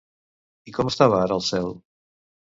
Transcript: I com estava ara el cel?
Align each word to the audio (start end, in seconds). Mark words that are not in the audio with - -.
I 0.71 0.73
com 0.77 0.89
estava 0.93 1.19
ara 1.27 1.37
el 1.37 1.45
cel? 1.51 1.71